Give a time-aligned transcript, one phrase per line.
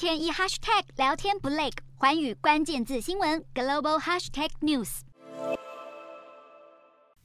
[0.00, 5.00] 天一 hashtag 聊天不累，环宇关键字新闻 global hashtag news。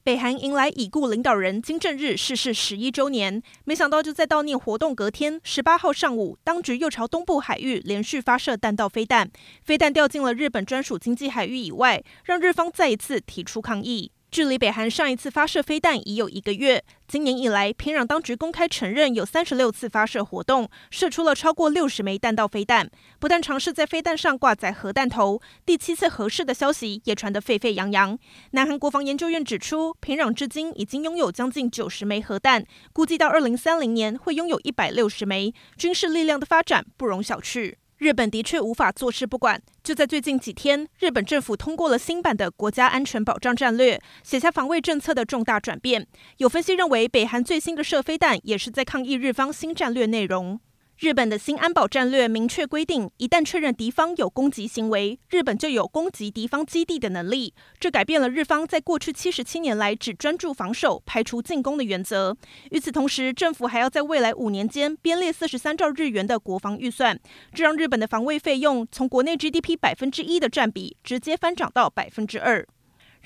[0.04, 9.30] 北韩迎来已故领导人金正日逝世十一周年，没想到就在悼念活动隔天，十八号上午，当局又朝东部海域连续发射弹道飞弹，
[9.64, 14.12] 飞弹掉进了日本专属经济海域以外，让日方再一次提出抗议。
[14.36, 16.84] 距离北韩上一次发射飞弹已有一个月。
[17.08, 22.90] 今年以来，平壤当局公开承认有三十六次发射活动，射出了超过六十枚弹道飞弹。
[23.18, 28.18] 不但尝试在飞弹上挂载核弹头，第七次核试的消息也传得沸沸扬扬。
[28.50, 35.54] 南韩国防研究院指出，平壤至今已经拥有将近九十枚核弹，估计到二零三零年会拥有一百六十枚。
[35.78, 37.76] 军事力量的发展不容小觑。
[37.98, 39.60] 日本的确无法坐视不管。
[39.82, 46.06] 就在最近几天，日本政府通过了新版的国家安全保障战略，写下防卫政策的重大转变。
[46.38, 50.60] 有分析认为，北韩最新的射飞弹也是在抗议日方新战略内容。
[50.98, 57.52] 日本的新安保战略明确规定，一旦确认敌方有攻击行为，日本就有攻击敌方基地的能力。
[57.78, 62.34] 这改变了日方在过去七十七年来只专注防守、排除进攻的原则。
[62.70, 67.20] 与此同时，政府还要在未来五年间编列四十三兆日元的国防预算，
[67.52, 72.66] 这让日本的防卫费用从国内 GDP 百分之一的占比直接翻涨到百分之二。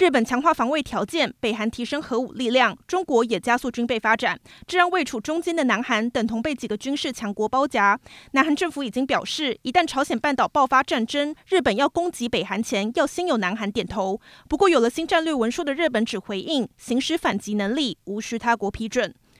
[0.01, 8.01] 日本强化防卫条件，北韩提升核武力量，中国也加速军备发展，这让位处中间的南韩等同被几个军事强国包夹。
[8.33, 14.19] 南韩政府已经表示，一旦朝鲜半岛爆发战争，日本要攻击北韩前，要先有南韩点头。
[14.49, 19.15] 不过，有了新战略文书的日本只回应，行使反击能力，无需他国批准。